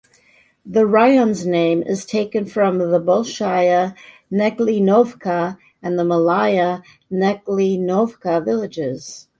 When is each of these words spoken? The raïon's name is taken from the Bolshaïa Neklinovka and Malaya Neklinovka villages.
The 0.65 0.81
raïon's 0.87 1.45
name 1.45 1.83
is 1.83 2.07
taken 2.07 2.45
from 2.45 2.79
the 2.79 2.99
Bolshaïa 2.99 3.93
Neklinovka 4.31 5.59
and 5.83 5.95
Malaya 5.95 6.81
Neklinovka 7.13 8.43
villages. 8.43 9.27